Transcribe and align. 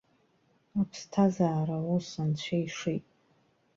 Аԥсҭазаара 0.81 1.77
ус 1.93 2.07
анцәа 2.21 2.57
ишеит. 2.65 3.05